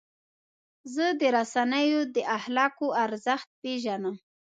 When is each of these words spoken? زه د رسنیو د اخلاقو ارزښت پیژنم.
زه 0.93 1.05
د 1.19 1.21
رسنیو 1.37 2.01
د 2.15 2.17
اخلاقو 2.37 2.87
ارزښت 3.05 3.49
پیژنم. 3.61 4.15